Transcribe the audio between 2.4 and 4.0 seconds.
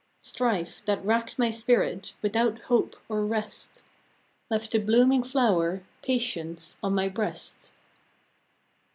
hope or rest,